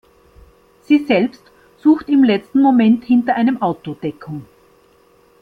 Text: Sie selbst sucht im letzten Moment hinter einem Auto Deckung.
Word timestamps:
Sie 0.81 1.05
selbst 1.05 1.43
sucht 1.77 2.09
im 2.09 2.23
letzten 2.23 2.59
Moment 2.63 3.05
hinter 3.05 3.35
einem 3.35 3.61
Auto 3.61 3.93
Deckung. 3.93 4.45